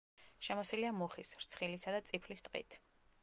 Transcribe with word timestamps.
შემოსილია 0.45 0.93
მუხის, 1.01 1.29
რცხილისა 1.45 1.93
და 1.97 2.01
წიფლის 2.07 2.45
ტყით. 2.47 2.79